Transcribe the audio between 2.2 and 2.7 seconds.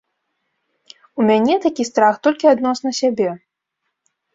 толькі